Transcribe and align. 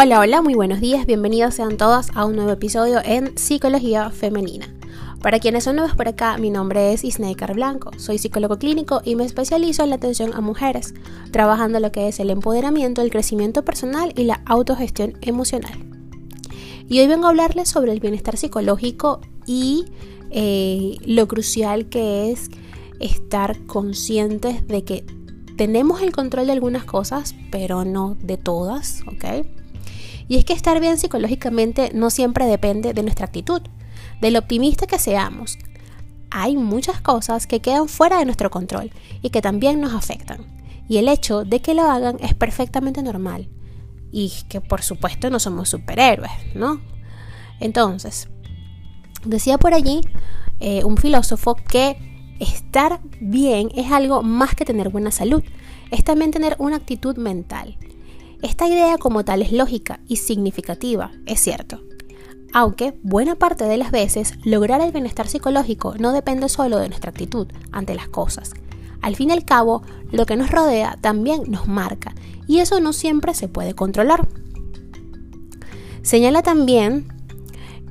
Hola, 0.00 0.20
hola, 0.20 0.42
muy 0.42 0.54
buenos 0.54 0.80
días, 0.80 1.06
bienvenidos 1.06 1.54
sean 1.56 1.76
todos 1.76 2.10
a 2.14 2.24
un 2.24 2.36
nuevo 2.36 2.52
episodio 2.52 3.00
en 3.04 3.36
Psicología 3.36 4.10
Femenina. 4.10 4.72
Para 5.20 5.40
quienes 5.40 5.64
son 5.64 5.74
nuevos 5.74 5.96
por 5.96 6.06
acá, 6.06 6.38
mi 6.38 6.50
nombre 6.50 6.92
es 6.92 7.02
Isneikar 7.02 7.52
Blanco, 7.54 7.90
soy 7.96 8.16
psicólogo 8.18 8.60
clínico 8.60 9.02
y 9.04 9.16
me 9.16 9.24
especializo 9.24 9.82
en 9.82 9.90
la 9.90 9.96
atención 9.96 10.34
a 10.34 10.40
mujeres, 10.40 10.94
trabajando 11.32 11.80
lo 11.80 11.90
que 11.90 12.06
es 12.06 12.20
el 12.20 12.30
empoderamiento, 12.30 13.02
el 13.02 13.10
crecimiento 13.10 13.64
personal 13.64 14.12
y 14.14 14.22
la 14.22 14.40
autogestión 14.46 15.14
emocional. 15.20 15.72
Y 16.88 17.00
hoy 17.00 17.08
vengo 17.08 17.26
a 17.26 17.30
hablarles 17.30 17.68
sobre 17.68 17.90
el 17.90 17.98
bienestar 17.98 18.36
psicológico 18.36 19.20
y 19.46 19.86
eh, 20.30 20.96
lo 21.06 21.26
crucial 21.26 21.88
que 21.88 22.30
es 22.30 22.50
estar 23.00 23.66
conscientes 23.66 24.64
de 24.68 24.84
que 24.84 25.04
tenemos 25.56 26.02
el 26.02 26.12
control 26.12 26.46
de 26.46 26.52
algunas 26.52 26.84
cosas, 26.84 27.34
pero 27.50 27.84
no 27.84 28.16
de 28.20 28.36
todas, 28.36 29.02
¿ok? 29.08 29.44
Y 30.28 30.36
es 30.36 30.44
que 30.44 30.52
estar 30.52 30.78
bien 30.80 30.98
psicológicamente 30.98 31.90
no 31.94 32.10
siempre 32.10 32.46
depende 32.46 32.92
de 32.92 33.02
nuestra 33.02 33.26
actitud, 33.26 33.62
del 34.20 34.36
optimista 34.36 34.86
que 34.86 34.98
seamos. 34.98 35.58
Hay 36.30 36.56
muchas 36.56 37.00
cosas 37.00 37.46
que 37.46 37.60
quedan 37.60 37.88
fuera 37.88 38.18
de 38.18 38.26
nuestro 38.26 38.50
control 38.50 38.90
y 39.22 39.30
que 39.30 39.40
también 39.40 39.80
nos 39.80 39.94
afectan. 39.94 40.46
Y 40.88 40.98
el 40.98 41.08
hecho 41.08 41.44
de 41.44 41.60
que 41.60 41.74
lo 41.74 41.90
hagan 41.90 42.18
es 42.20 42.34
perfectamente 42.34 43.02
normal. 43.02 43.48
Y 44.12 44.32
que 44.48 44.60
por 44.60 44.82
supuesto 44.82 45.30
no 45.30 45.40
somos 45.40 45.70
superhéroes, 45.70 46.30
¿no? 46.54 46.80
Entonces, 47.60 48.28
decía 49.24 49.58
por 49.58 49.74
allí 49.74 50.02
eh, 50.60 50.84
un 50.84 50.96
filósofo 50.96 51.54
que 51.54 51.96
estar 52.38 53.00
bien 53.20 53.70
es 53.74 53.90
algo 53.90 54.22
más 54.22 54.54
que 54.54 54.64
tener 54.64 54.90
buena 54.90 55.10
salud, 55.10 55.42
es 55.90 56.04
también 56.04 56.30
tener 56.30 56.56
una 56.58 56.76
actitud 56.76 57.16
mental. 57.16 57.76
Esta 58.40 58.68
idea 58.68 58.98
como 58.98 59.24
tal 59.24 59.42
es 59.42 59.50
lógica 59.50 59.98
y 60.06 60.16
significativa, 60.16 61.10
es 61.26 61.40
cierto. 61.40 61.82
Aunque 62.52 62.96
buena 63.02 63.34
parte 63.34 63.64
de 63.64 63.76
las 63.76 63.90
veces 63.90 64.34
lograr 64.44 64.80
el 64.80 64.92
bienestar 64.92 65.26
psicológico 65.26 65.96
no 65.98 66.12
depende 66.12 66.48
solo 66.48 66.78
de 66.78 66.88
nuestra 66.88 67.10
actitud 67.10 67.48
ante 67.72 67.96
las 67.96 68.08
cosas. 68.08 68.52
Al 69.02 69.16
fin 69.16 69.30
y 69.30 69.32
al 69.32 69.44
cabo, 69.44 69.82
lo 70.12 70.24
que 70.24 70.36
nos 70.36 70.52
rodea 70.52 70.98
también 71.00 71.42
nos 71.48 71.66
marca 71.66 72.14
y 72.46 72.60
eso 72.60 72.78
no 72.78 72.92
siempre 72.92 73.34
se 73.34 73.48
puede 73.48 73.74
controlar. 73.74 74.28
Señala 76.02 76.42
también 76.42 77.08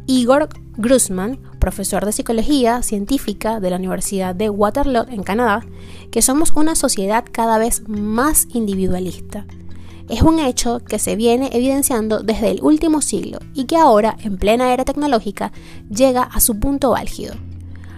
Igor 0.05 0.47
Grusman, 0.77 1.39
profesor 1.59 2.05
de 2.05 2.13
psicología 2.13 2.83
científica 2.83 3.59
de 3.59 3.69
la 3.69 3.75
Universidad 3.75 4.33
de 4.33 4.49
Waterloo 4.49 5.07
en 5.09 5.23
Canadá, 5.23 5.65
que 6.09 6.21
somos 6.21 6.53
una 6.55 6.75
sociedad 6.75 7.25
cada 7.29 7.57
vez 7.57 7.87
más 7.87 8.47
individualista 8.53 9.45
es 10.09 10.21
un 10.21 10.39
hecho 10.39 10.79
que 10.79 10.99
se 10.99 11.15
viene 11.15 11.49
evidenciando 11.51 12.19
desde 12.19 12.49
el 12.51 12.61
último 12.61 13.01
siglo 13.01 13.39
y 13.53 13.65
que 13.65 13.75
ahora, 13.75 14.15
en 14.23 14.37
plena 14.37 14.73
era 14.73 14.85
tecnológica, 14.85 15.51
llega 15.89 16.23
a 16.23 16.39
su 16.39 16.59
punto 16.59 16.95
álgido. 16.95 17.35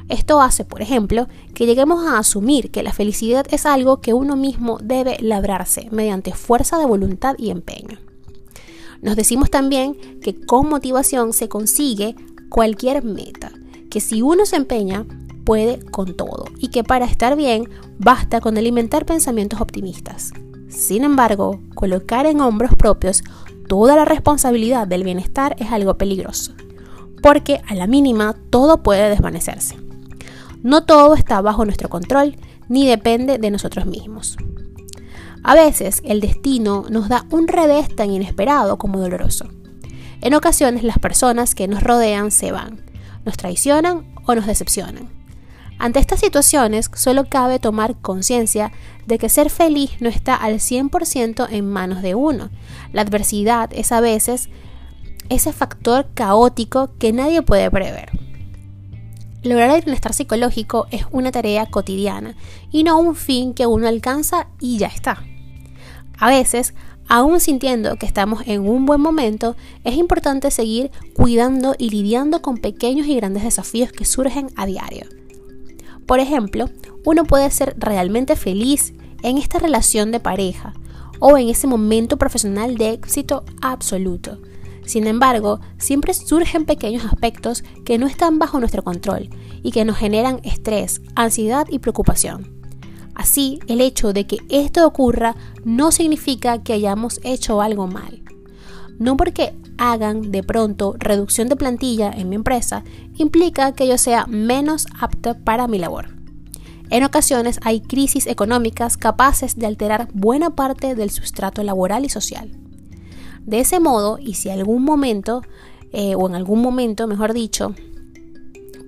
Esto 0.07 0.41
hace, 0.41 0.65
por 0.65 0.81
ejemplo, 0.81 1.27
que 1.53 1.67
lleguemos 1.67 2.03
a 2.07 2.17
asumir 2.17 2.71
que 2.71 2.81
la 2.81 2.93
felicidad 2.93 3.45
es 3.52 3.67
algo 3.67 4.02
que 4.02 4.13
uno 4.13 4.35
mismo 4.35 4.80
debe 4.81 5.17
labrarse 5.21 5.87
mediante 5.91 6.33
fuerza 6.33 6.80
de 6.80 6.87
voluntad 6.87 7.35
y 7.37 7.52
empeño. 7.52 7.99
Nos 9.03 9.15
decimos 9.15 9.52
también 9.52 9.95
que 10.19 10.33
con 10.33 10.67
motivación 10.67 11.31
se 11.31 11.47
consigue 11.47 12.15
cualquier 12.49 13.03
meta, 13.03 13.52
que 13.91 14.02
si 14.02 14.23
uno 14.23 14.47
se 14.47 14.55
empeña, 14.55 15.05
puede 15.45 15.85
con 15.85 16.17
todo 16.17 16.45
y 16.57 16.69
que 16.69 16.83
para 16.83 17.05
estar 17.05 17.35
bien 17.35 17.69
basta 17.99 18.41
con 18.41 18.57
alimentar 18.57 19.05
pensamientos 19.05 19.61
optimistas. 19.61 20.31
Sin 20.80 21.03
embargo, 21.03 21.59
colocar 21.75 22.25
en 22.25 22.39
hombros 22.39 22.73
propios 22.73 23.22
toda 23.67 23.97
la 23.97 24.05
responsabilidad 24.05 24.88
del 24.88 25.03
bienestar 25.03 25.58
es 25.59 25.73
algo 25.73 25.97
peligroso, 25.97 26.53
porque 27.21 27.61
a 27.67 27.76
la 27.76 27.86
mínima 27.86 28.33
todo 28.49 28.81
puede 28.81 29.09
desvanecerse. 29.09 29.76
No 30.64 30.86
todo 30.86 31.15
está 31.15 31.42
bajo 31.42 31.65
nuestro 31.65 31.89
control 31.89 32.37
ni 32.70 32.87
depende 32.87 33.37
de 33.39 33.52
nosotros 33.52 33.87
mismos. 33.87 34.37
A 35.43 35.53
veces 35.53 36.02
el 36.05 36.21
destino 36.21 36.86
nos 36.89 37.09
da 37.09 37.26
un 37.30 37.49
revés 37.49 37.93
tan 37.93 38.09
inesperado 38.09 38.77
como 38.77 38.99
doloroso. 38.99 39.49
En 40.21 40.33
ocasiones 40.33 40.83
las 40.83 40.98
personas 40.98 41.55
que 41.55 41.67
nos 41.67 41.83
rodean 41.83 42.32
se 42.32 42.53
van, 42.53 42.86
nos 43.26 43.36
traicionan 43.36 44.14
o 44.26 44.33
nos 44.33 44.48
decepcionan. 44.48 45.18
Ante 45.79 45.99
estas 45.99 46.19
situaciones, 46.19 46.91
solo 46.93 47.23
cabe 47.29 47.57
tomar 47.57 47.95
conciencia 47.95 48.73
de 49.07 49.17
que 49.17 49.29
ser 49.29 49.49
feliz 49.49 49.91
no 50.01 50.09
está 50.09 50.35
al 50.35 50.55
100% 50.55 51.47
en 51.49 51.69
manos 51.69 52.01
de 52.01 52.15
uno. 52.15 52.49
La 52.91 53.01
adversidad 53.01 53.69
es 53.71 53.93
a 53.93 54.01
veces 54.01 54.49
ese 55.29 55.53
factor 55.53 56.07
caótico 56.13 56.91
que 56.99 57.13
nadie 57.13 57.41
puede 57.41 57.71
prever. 57.71 58.09
Lograr 59.41 59.69
el 59.69 59.83
bienestar 59.83 60.13
psicológico 60.13 60.87
es 60.91 61.05
una 61.11 61.31
tarea 61.31 61.65
cotidiana 61.67 62.35
y 62.71 62.83
no 62.83 62.99
un 62.99 63.15
fin 63.15 63.53
que 63.53 63.65
uno 63.65 63.87
alcanza 63.87 64.47
y 64.59 64.79
ya 64.79 64.87
está. 64.87 65.23
A 66.17 66.27
veces, 66.27 66.73
aún 67.07 67.39
sintiendo 67.39 67.95
que 67.95 68.05
estamos 68.05 68.41
en 68.47 68.67
un 68.67 68.85
buen 68.85 68.99
momento, 68.99 69.55
es 69.85 69.95
importante 69.95 70.51
seguir 70.51 70.91
cuidando 71.15 71.73
y 71.77 71.89
lidiando 71.89 72.41
con 72.41 72.57
pequeños 72.57 73.07
y 73.07 73.15
grandes 73.15 73.43
desafíos 73.43 73.93
que 73.93 74.03
surgen 74.03 74.49
a 74.57 74.65
diario. 74.65 75.18
Por 76.09 76.20
ejemplo, 76.20 76.71
uno 77.05 77.23
puede 77.23 77.52
ser 77.52 77.75
realmente 77.77 78.36
feliz 78.36 78.95
en 79.21 79.37
esta 79.37 79.59
relación 79.59 80.11
de 80.11 80.20
pareja 80.20 80.73
o 81.20 81.37
en 81.37 81.49
ese 81.49 81.67
momento 81.67 82.17
profesional 82.17 82.77
de 82.77 82.93
éxito 82.93 83.43
absoluto. 83.61 84.39
Sin 84.87 85.05
embargo, 85.05 85.59
siempre 85.77 86.15
surgen 86.15 86.65
pequeños 86.65 87.05
aspectos 87.05 87.64
que 87.86 87.99
no 87.99 88.08
están 88.08 88.39
bajo 88.39 88.59
nuestro 88.59 88.83
control 88.83 89.30
y 89.61 89.70
que 89.70 89.86
nos 89.86 89.97
generan 89.97 90.39
estrés, 90.43 90.99
ansiedad 91.14 91.67
y 91.70 91.77
preocupación. 91.77 92.59
Así, 93.14 93.59
el 93.67 93.80
hecho 93.80 94.11
de 94.11 94.26
que 94.26 94.39
esto 94.49 94.87
ocurra 94.87 95.36
no 95.64 95.91
significa 95.91 96.64
que 96.64 96.73
hayamos 96.73 97.20
hecho 97.23 97.61
algo 97.61 97.86
mal. 97.86 98.23
No 98.99 99.17
porque 99.17 99.54
hagan 99.77 100.32
de 100.32 100.43
pronto 100.43 100.95
reducción 100.99 101.48
de 101.48 101.55
plantilla 101.55 102.11
en 102.11 102.30
mi 102.30 102.36
empresa 102.36 102.83
implica 103.17 103.71
que 103.71 103.87
yo 103.87 103.98
sea 103.98 104.26
menos 104.27 104.87
apta 104.99 105.33
para 105.33 105.67
mi 105.67 105.80
labor. 105.80 106.20
En 106.89 107.04
ocasiones 107.04 107.59
hay 107.64 107.82
crisis 107.82 108.27
económicas 108.27 108.98
capaces 108.98 109.55
de 109.55 109.67
alterar 109.67 110.09
buena 110.14 110.52
parte 110.52 110.95
del 110.95 111.11
sustrato 111.11 111.64
laboral 111.64 112.04
y 112.04 112.09
social. 112.09 112.52
De 113.45 113.59
ese 113.59 113.80
modo, 113.80 114.17
y 114.20 114.33
si 114.33 114.49
algún 114.49 114.83
momento, 114.83 115.42
eh, 115.92 116.15
o 116.15 116.27
en 116.27 116.36
algún 116.36 116.61
momento, 116.61 117.08
mejor 117.08 117.33
dicho, 117.33 117.73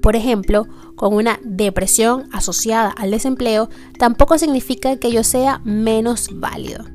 por 0.01 0.15
ejemplo, 0.15 0.67
con 0.95 1.13
una 1.13 1.39
depresión 1.43 2.27
asociada 2.31 2.89
al 2.89 3.11
desempleo, 3.11 3.69
tampoco 3.97 4.37
significa 4.37 4.97
que 4.97 5.11
yo 5.11 5.23
sea 5.23 5.61
menos 5.63 6.29
válido, 6.33 6.85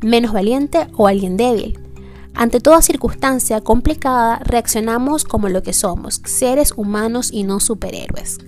menos 0.00 0.32
valiente 0.32 0.88
o 0.96 1.06
alguien 1.06 1.36
débil. 1.36 1.78
Ante 2.38 2.60
toda 2.60 2.82
circunstancia 2.82 3.60
complicada, 3.62 4.38
reaccionamos 4.44 5.24
como 5.24 5.48
lo 5.48 5.64
que 5.64 5.72
somos, 5.72 6.22
seres 6.24 6.72
humanos 6.76 7.30
y 7.32 7.42
no 7.42 7.58
superhéroes. 7.58 8.38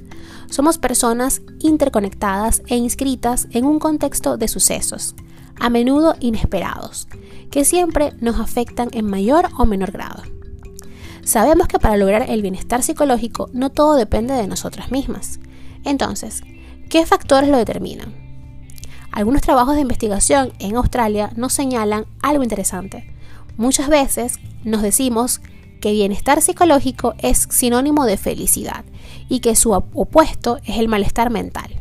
Somos 0.48 0.78
personas 0.78 1.42
interconectadas 1.58 2.62
e 2.68 2.76
inscritas 2.76 3.48
en 3.50 3.64
un 3.64 3.80
contexto 3.80 4.36
de 4.36 4.46
sucesos, 4.46 5.16
a 5.58 5.70
menudo 5.70 6.14
inesperados, 6.20 7.08
que 7.50 7.64
siempre 7.64 8.12
nos 8.20 8.38
afectan 8.38 8.90
en 8.92 9.06
mayor 9.06 9.48
o 9.58 9.66
menor 9.66 9.90
grado. 9.90 10.22
Sabemos 11.24 11.66
que 11.66 11.80
para 11.80 11.96
lograr 11.96 12.30
el 12.30 12.42
bienestar 12.42 12.84
psicológico 12.84 13.50
no 13.52 13.70
todo 13.70 13.96
depende 13.96 14.34
de 14.34 14.46
nosotras 14.46 14.92
mismas. 14.92 15.40
Entonces, 15.84 16.42
¿qué 16.88 17.04
factores 17.06 17.50
lo 17.50 17.56
determinan? 17.56 18.14
Algunos 19.10 19.42
trabajos 19.42 19.74
de 19.74 19.80
investigación 19.80 20.52
en 20.60 20.76
Australia 20.76 21.32
nos 21.34 21.52
señalan 21.52 22.06
algo 22.22 22.44
interesante 22.44 23.18
Muchas 23.60 23.90
veces 23.90 24.40
nos 24.64 24.80
decimos 24.80 25.42
que 25.82 25.92
bienestar 25.92 26.40
psicológico 26.40 27.12
es 27.18 27.46
sinónimo 27.50 28.06
de 28.06 28.16
felicidad 28.16 28.86
y 29.28 29.40
que 29.40 29.54
su 29.54 29.72
opuesto 29.72 30.56
es 30.64 30.78
el 30.78 30.88
malestar 30.88 31.28
mental. 31.28 31.78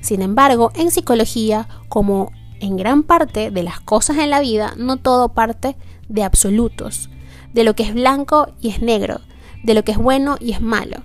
Sin 0.00 0.22
embargo, 0.22 0.70
en 0.76 0.92
psicología, 0.92 1.66
como 1.88 2.30
en 2.60 2.76
gran 2.76 3.02
parte 3.02 3.50
de 3.50 3.64
las 3.64 3.80
cosas 3.80 4.18
en 4.18 4.30
la 4.30 4.38
vida, 4.38 4.74
no 4.76 4.96
todo 4.96 5.30
parte 5.30 5.74
de 6.08 6.22
absolutos, 6.22 7.10
de 7.52 7.64
lo 7.64 7.74
que 7.74 7.82
es 7.82 7.92
blanco 7.92 8.52
y 8.60 8.68
es 8.68 8.80
negro, 8.80 9.20
de 9.64 9.74
lo 9.74 9.82
que 9.82 9.90
es 9.90 9.98
bueno 9.98 10.36
y 10.38 10.52
es 10.52 10.60
malo. 10.60 11.02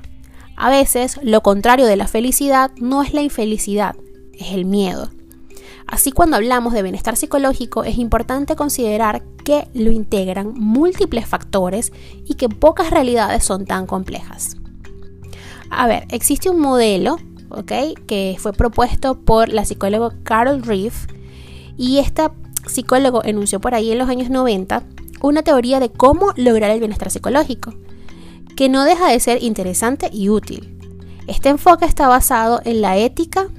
A 0.56 0.70
veces, 0.70 1.20
lo 1.24 1.42
contrario 1.42 1.88
de 1.88 1.96
la 1.96 2.08
felicidad 2.08 2.70
no 2.76 3.02
es 3.02 3.16
la 3.16 3.24
infelicidad, 3.24 3.96
es 4.34 4.52
el 4.52 4.66
miedo. 4.66 5.10
Así 5.88 6.12
cuando 6.12 6.36
hablamos 6.36 6.74
de 6.74 6.84
bienestar 6.84 7.16
psicológico 7.16 7.84
es 7.84 7.98
importante 7.98 8.56
considerar 8.56 9.24
que 9.50 9.68
lo 9.74 9.92
integran 9.92 10.54
múltiples 10.54 11.26
factores 11.26 11.92
y 12.24 12.36
que 12.36 12.50
pocas 12.50 12.92
realidades 12.92 13.44
son 13.44 13.66
tan 13.66 13.88
complejas. 13.88 14.58
A 15.72 15.88
ver, 15.88 16.06
existe 16.12 16.52
un 16.52 16.60
modelo, 16.60 17.18
¿ok? 17.50 17.72
Que 18.06 18.36
fue 18.38 18.54
propuesto 18.54 19.20
por 19.20 19.50
la 19.50 19.66
psicóloga 19.66 20.14
Carol 20.22 20.62
Reeve 20.62 20.96
y 21.78 21.98
esta 21.98 22.32
psicólogo 22.68 23.24
enunció 23.24 23.60
por 23.60 23.74
ahí 23.74 23.92
en 23.92 23.98
los 23.98 24.08
años 24.08 24.30
90 24.30 24.84
una 25.24 25.42
teoría 25.42 25.80
de 25.80 25.90
cómo 25.90 26.32
lograr 26.36 26.70
el 26.70 26.78
bienestar 26.78 27.10
psicológico, 27.10 27.74
que 28.56 28.70
no 28.70 28.84
deja 28.84 29.10
de 29.10 29.20
ser 29.20 29.42
interesante 29.42 30.12
y 30.14 30.30
útil. 30.30 30.78
Este 31.26 31.50
enfoque 31.50 31.86
está 31.86 32.08
basado 32.08 32.62
en 32.66 32.82
la 32.82 32.98
ética 32.98 33.50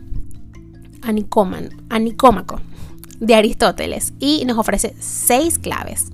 anicómaco 1.02 2.60
de 3.20 3.34
Aristóteles 3.34 4.12
y 4.19 4.44
nos 4.46 4.58
ofrece 4.58 4.94
seis 4.99 5.58
claves. 5.58 6.06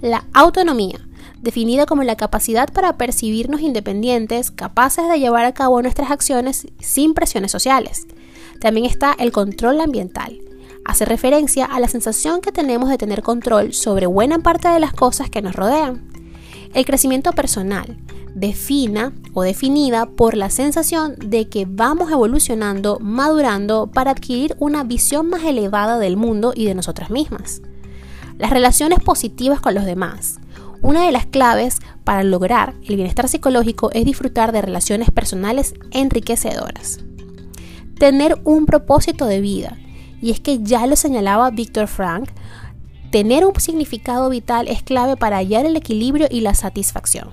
La 0.00 0.24
autonomía, 0.32 0.98
definida 1.40 1.86
como 1.86 2.02
la 2.02 2.16
capacidad 2.16 2.72
para 2.72 2.96
percibirnos 2.96 3.60
independientes, 3.60 4.50
capaces 4.50 5.08
de 5.08 5.20
llevar 5.20 5.44
a 5.44 5.52
cabo 5.52 5.80
nuestras 5.82 6.10
acciones 6.10 6.66
sin 6.80 7.14
presiones 7.14 7.52
sociales. 7.52 8.06
También 8.60 8.86
está 8.86 9.14
el 9.18 9.32
control 9.32 9.80
ambiental. 9.80 10.38
Hace 10.84 11.04
referencia 11.04 11.66
a 11.66 11.78
la 11.78 11.88
sensación 11.88 12.40
que 12.40 12.52
tenemos 12.52 12.88
de 12.88 12.98
tener 12.98 13.22
control 13.22 13.74
sobre 13.74 14.06
buena 14.06 14.38
parte 14.38 14.68
de 14.68 14.80
las 14.80 14.92
cosas 14.92 15.30
que 15.30 15.42
nos 15.42 15.54
rodean. 15.54 16.10
El 16.72 16.84
crecimiento 16.84 17.32
personal, 17.32 17.98
defina 18.34 19.12
o 19.34 19.42
definida 19.42 20.06
por 20.06 20.36
la 20.36 20.50
sensación 20.50 21.16
de 21.18 21.48
que 21.48 21.66
vamos 21.68 22.10
evolucionando, 22.10 22.98
madurando 23.00 23.88
para 23.88 24.12
adquirir 24.12 24.56
una 24.58 24.84
visión 24.84 25.28
más 25.28 25.44
elevada 25.44 25.98
del 25.98 26.16
mundo 26.16 26.52
y 26.54 26.66
de 26.66 26.74
nosotras 26.74 27.10
mismas. 27.10 27.62
Las 28.38 28.50
relaciones 28.50 29.00
positivas 29.00 29.60
con 29.60 29.74
los 29.74 29.84
demás. 29.84 30.40
Una 30.82 31.04
de 31.04 31.12
las 31.12 31.26
claves 31.26 31.78
para 32.04 32.24
lograr 32.24 32.74
el 32.88 32.96
bienestar 32.96 33.28
psicológico 33.28 33.90
es 33.92 34.06
disfrutar 34.06 34.52
de 34.52 34.62
relaciones 34.62 35.10
personales 35.10 35.74
enriquecedoras. 35.90 37.00
Tener 37.98 38.40
un 38.44 38.64
propósito 38.64 39.26
de 39.26 39.42
vida. 39.42 39.76
Y 40.22 40.30
es 40.30 40.40
que 40.40 40.62
ya 40.62 40.86
lo 40.86 40.96
señalaba 40.96 41.50
Víctor 41.50 41.86
Frank, 41.86 42.30
tener 43.10 43.44
un 43.44 43.58
significado 43.60 44.30
vital 44.30 44.68
es 44.68 44.82
clave 44.82 45.16
para 45.16 45.36
hallar 45.36 45.66
el 45.66 45.76
equilibrio 45.76 46.28
y 46.30 46.40
la 46.40 46.54
satisfacción. 46.54 47.28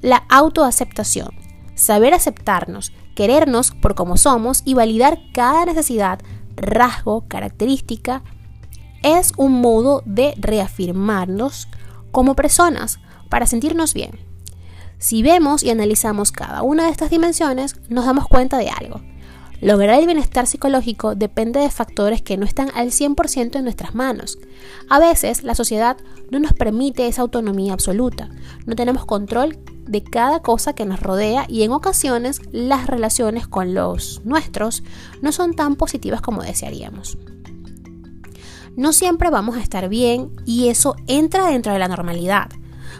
La 0.00 0.24
autoaceptación. 0.28 1.30
Saber 1.74 2.14
aceptarnos, 2.14 2.92
querernos 3.16 3.72
por 3.72 3.94
como 3.94 4.16
somos 4.16 4.62
y 4.64 4.74
validar 4.74 5.18
cada 5.32 5.64
necesidad, 5.64 6.20
rasgo, 6.56 7.24
característica, 7.26 8.22
es 9.02 9.32
un 9.36 9.60
modo 9.60 10.02
de 10.04 10.34
reafirmarnos 10.36 11.68
como 12.12 12.34
personas 12.34 13.00
para 13.28 13.46
sentirnos 13.46 13.92
bien. 13.92 14.12
Si 14.98 15.22
vemos 15.22 15.62
y 15.62 15.70
analizamos 15.70 16.32
cada 16.32 16.62
una 16.62 16.84
de 16.84 16.90
estas 16.90 17.10
dimensiones, 17.10 17.76
nos 17.88 18.06
damos 18.06 18.26
cuenta 18.26 18.58
de 18.58 18.70
algo. 18.70 19.00
Lograr 19.60 19.98
el 19.98 20.06
bienestar 20.06 20.46
psicológico 20.46 21.16
depende 21.16 21.58
de 21.58 21.70
factores 21.70 22.22
que 22.22 22.36
no 22.36 22.44
están 22.44 22.70
al 22.76 22.92
100% 22.92 23.56
en 23.56 23.64
nuestras 23.64 23.96
manos. 23.96 24.38
A 24.88 25.00
veces 25.00 25.42
la 25.42 25.56
sociedad 25.56 25.96
no 26.30 26.38
nos 26.38 26.52
permite 26.52 27.08
esa 27.08 27.22
autonomía 27.22 27.72
absoluta. 27.72 28.30
No 28.66 28.76
tenemos 28.76 29.04
control 29.04 29.58
de 29.88 30.02
cada 30.02 30.40
cosa 30.40 30.74
que 30.74 30.84
nos 30.84 31.00
rodea 31.00 31.46
y 31.48 31.62
en 31.62 31.72
ocasiones 31.72 32.40
las 32.52 32.86
relaciones 32.86 33.48
con 33.48 33.74
los 33.74 34.20
nuestros 34.24 34.82
no 35.22 35.32
son 35.32 35.54
tan 35.54 35.76
positivas 35.76 36.20
como 36.20 36.42
desearíamos. 36.42 37.18
No 38.76 38.92
siempre 38.92 39.30
vamos 39.30 39.56
a 39.56 39.60
estar 39.60 39.88
bien 39.88 40.30
y 40.46 40.68
eso 40.68 40.94
entra 41.08 41.48
dentro 41.48 41.72
de 41.72 41.80
la 41.80 41.88
normalidad. 41.88 42.50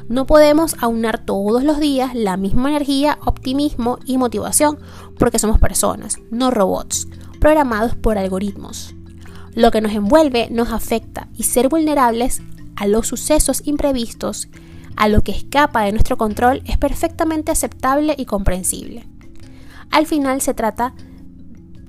No 0.08 0.26
podemos 0.26 0.74
aunar 0.80 1.24
todos 1.24 1.62
los 1.62 1.78
días 1.78 2.14
la 2.14 2.36
misma 2.36 2.70
energía, 2.70 3.18
optimismo 3.24 3.98
y 4.04 4.18
motivación 4.18 4.78
porque 5.18 5.38
somos 5.38 5.60
personas, 5.60 6.16
no 6.30 6.50
robots, 6.50 7.06
programados 7.38 7.94
por 7.94 8.18
algoritmos. 8.18 8.94
Lo 9.54 9.70
que 9.70 9.80
nos 9.80 9.92
envuelve 9.92 10.48
nos 10.50 10.72
afecta 10.72 11.28
y 11.36 11.44
ser 11.44 11.68
vulnerables 11.68 12.42
a 12.74 12.86
los 12.86 13.06
sucesos 13.06 13.62
imprevistos 13.64 14.48
a 14.98 15.06
lo 15.06 15.22
que 15.22 15.30
escapa 15.30 15.82
de 15.82 15.92
nuestro 15.92 16.18
control 16.18 16.60
es 16.66 16.76
perfectamente 16.76 17.52
aceptable 17.52 18.16
y 18.18 18.24
comprensible. 18.24 19.06
Al 19.92 20.06
final 20.06 20.42
se 20.42 20.54
trata 20.54 20.92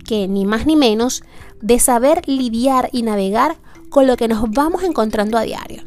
que 0.06 0.27
ni 0.27 0.45
más 0.45 0.67
ni 0.67 0.75
menos 0.75 1.23
de 1.59 1.79
saber 1.79 2.21
lidiar 2.27 2.89
y 2.94 3.01
navegar 3.01 3.57
con 3.89 4.06
lo 4.06 4.15
que 4.15 4.27
nos 4.27 4.50
vamos 4.51 4.83
encontrando 4.83 5.39
a 5.39 5.41
diario. 5.41 5.81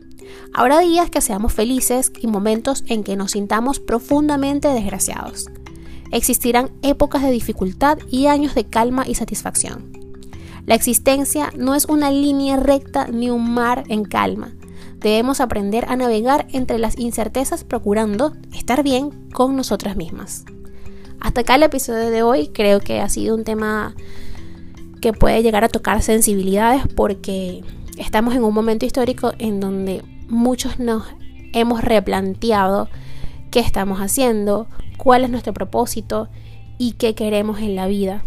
Habrá 0.52 0.80
días 0.80 1.10
que 1.10 1.20
seamos 1.20 1.52
felices 1.52 2.12
y 2.20 2.26
momentos 2.26 2.82
en 2.88 3.04
que 3.04 3.14
nos 3.14 3.30
sintamos 3.30 3.78
profundamente 3.78 4.66
desgraciados. 4.68 5.46
Existirán 6.10 6.72
épocas 6.82 7.22
de 7.22 7.30
dificultad 7.30 7.98
y 8.10 8.26
años 8.26 8.56
de 8.56 8.64
calma 8.64 9.06
y 9.06 9.14
satisfacción. 9.14 9.92
La 10.66 10.74
existencia 10.74 11.52
no 11.56 11.76
es 11.76 11.84
una 11.84 12.10
línea 12.10 12.56
recta 12.56 13.06
ni 13.06 13.30
un 13.30 13.54
mar 13.54 13.84
en 13.88 14.04
calma, 14.04 14.52
debemos 15.02 15.40
aprender 15.40 15.84
a 15.88 15.96
navegar 15.96 16.46
entre 16.52 16.78
las 16.78 16.98
incertezas 16.98 17.64
procurando 17.64 18.32
estar 18.54 18.82
bien 18.82 19.10
con 19.32 19.56
nosotras 19.56 19.96
mismas. 19.96 20.44
Hasta 21.20 21.42
acá 21.42 21.54
el 21.54 21.62
episodio 21.62 22.10
de 22.10 22.22
hoy 22.22 22.48
creo 22.48 22.80
que 22.80 23.00
ha 23.00 23.08
sido 23.08 23.34
un 23.34 23.44
tema 23.44 23.94
que 25.00 25.12
puede 25.12 25.42
llegar 25.42 25.64
a 25.64 25.68
tocar 25.68 26.02
sensibilidades 26.02 26.82
porque 26.94 27.62
estamos 27.98 28.34
en 28.34 28.44
un 28.44 28.54
momento 28.54 28.86
histórico 28.86 29.32
en 29.38 29.60
donde 29.60 30.02
muchos 30.28 30.78
nos 30.78 31.04
hemos 31.52 31.82
replanteado 31.82 32.88
qué 33.50 33.60
estamos 33.60 34.00
haciendo, 34.00 34.66
cuál 34.96 35.24
es 35.24 35.30
nuestro 35.30 35.52
propósito 35.52 36.28
y 36.78 36.92
qué 36.92 37.14
queremos 37.14 37.60
en 37.60 37.76
la 37.76 37.86
vida, 37.86 38.22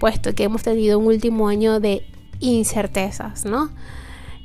puesto 0.00 0.34
que 0.34 0.44
hemos 0.44 0.62
tenido 0.62 0.98
un 0.98 1.06
último 1.06 1.48
año 1.48 1.80
de 1.80 2.04
incertezas, 2.40 3.44
¿no? 3.44 3.70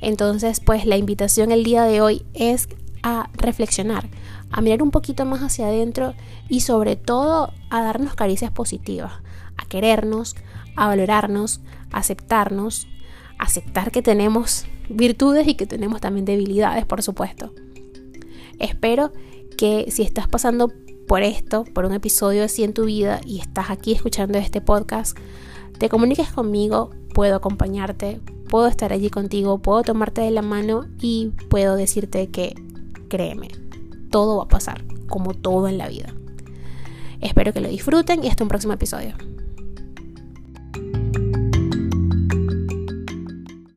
Entonces, 0.00 0.60
pues 0.60 0.86
la 0.86 0.96
invitación 0.96 1.52
el 1.52 1.64
día 1.64 1.84
de 1.84 2.00
hoy 2.00 2.24
es 2.34 2.68
a 3.02 3.30
reflexionar, 3.34 4.08
a 4.50 4.60
mirar 4.60 4.82
un 4.82 4.90
poquito 4.90 5.24
más 5.24 5.40
hacia 5.40 5.66
adentro 5.66 6.14
y 6.48 6.60
sobre 6.60 6.96
todo 6.96 7.52
a 7.70 7.82
darnos 7.82 8.14
caricias 8.14 8.50
positivas, 8.50 9.12
a 9.56 9.64
querernos, 9.66 10.36
a 10.76 10.86
valorarnos, 10.88 11.60
a 11.92 11.98
aceptarnos, 11.98 12.88
aceptar 13.38 13.90
que 13.90 14.02
tenemos 14.02 14.66
virtudes 14.88 15.46
y 15.48 15.54
que 15.54 15.66
tenemos 15.66 16.00
también 16.00 16.24
debilidades, 16.24 16.84
por 16.84 17.02
supuesto. 17.02 17.52
Espero 18.58 19.12
que 19.56 19.86
si 19.90 20.02
estás 20.02 20.28
pasando 20.28 20.72
por 21.06 21.22
esto, 21.22 21.64
por 21.64 21.86
un 21.86 21.92
episodio 21.92 22.44
así 22.44 22.62
en 22.62 22.74
tu 22.74 22.84
vida 22.84 23.20
y 23.24 23.40
estás 23.40 23.70
aquí 23.70 23.92
escuchando 23.92 24.38
este 24.38 24.60
podcast, 24.60 25.16
te 25.78 25.88
comuniques 25.88 26.30
conmigo, 26.30 26.90
puedo 27.14 27.34
acompañarte, 27.36 28.20
puedo 28.50 28.66
estar 28.66 28.92
allí 28.92 29.08
contigo, 29.08 29.58
puedo 29.58 29.82
tomarte 29.82 30.20
de 30.20 30.32
la 30.32 30.42
mano 30.42 30.84
y 31.00 31.32
puedo 31.48 31.76
decirte 31.76 32.28
que 32.30 32.54
créeme, 33.08 33.48
todo 34.10 34.38
va 34.38 34.44
a 34.44 34.48
pasar, 34.48 34.84
como 35.08 35.32
todo 35.32 35.68
en 35.68 35.78
la 35.78 35.88
vida. 35.88 36.12
Espero 37.20 37.52
que 37.52 37.60
lo 37.60 37.68
disfruten 37.68 38.24
y 38.24 38.28
hasta 38.28 38.42
un 38.42 38.48
próximo 38.48 38.72
episodio. 38.72 39.14